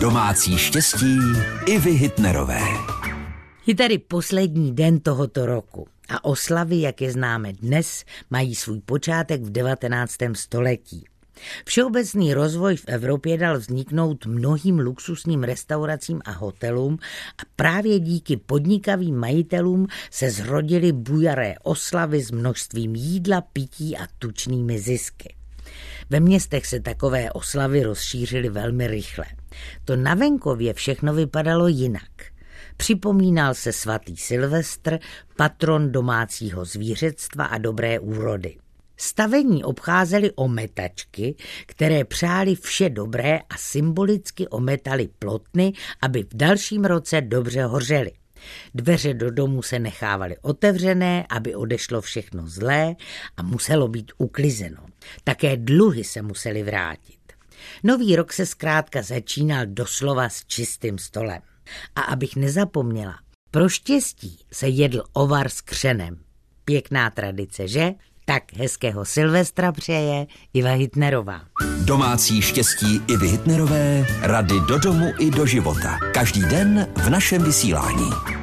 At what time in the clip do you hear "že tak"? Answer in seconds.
67.68-68.42